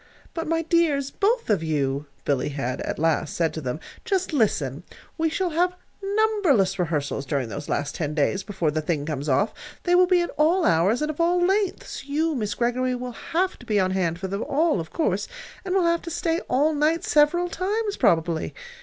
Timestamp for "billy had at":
2.25-2.97